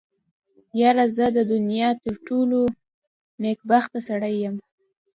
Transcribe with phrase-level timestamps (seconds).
[0.79, 2.59] يره زه د دونيا تر ټولو
[3.41, 4.55] نېکبخته سړی يم.